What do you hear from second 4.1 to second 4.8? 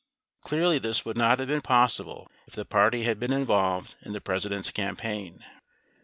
the President's